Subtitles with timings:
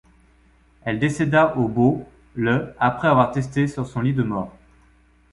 [0.83, 4.51] Elle décéda aux Baux le après avoir testé sur son lit de mort.